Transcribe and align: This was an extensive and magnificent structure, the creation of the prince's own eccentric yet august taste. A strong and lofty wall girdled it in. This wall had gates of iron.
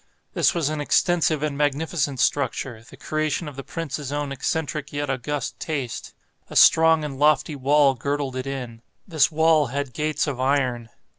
This 0.33 0.55
was 0.55 0.69
an 0.69 0.81
extensive 0.81 1.43
and 1.43 1.55
magnificent 1.55 2.19
structure, 2.19 2.81
the 2.81 2.97
creation 2.97 3.47
of 3.47 3.55
the 3.55 3.61
prince's 3.63 4.11
own 4.11 4.31
eccentric 4.31 4.91
yet 4.91 5.11
august 5.11 5.59
taste. 5.59 6.15
A 6.49 6.55
strong 6.55 7.03
and 7.05 7.19
lofty 7.19 7.55
wall 7.55 7.93
girdled 7.93 8.35
it 8.35 8.47
in. 8.47 8.81
This 9.07 9.31
wall 9.31 9.67
had 9.67 9.93
gates 9.93 10.25
of 10.25 10.39
iron. 10.39 10.89